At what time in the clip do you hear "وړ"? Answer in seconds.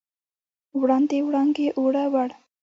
2.13-2.29